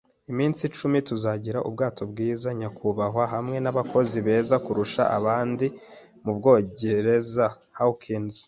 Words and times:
iminsi 0.31 0.61
icumi- 0.69 0.97
tuzagira 1.07 1.59
ubwato 1.67 2.01
bwiza, 2.11 2.47
nyakubahwa, 2.59 3.23
hamwe 3.33 3.57
nabakozi 3.63 4.17
beza 4.27 4.55
kurusha 4.65 5.03
abandi 5.17 5.65
mubwongereza. 6.23 7.45
Hawkins 7.79 8.35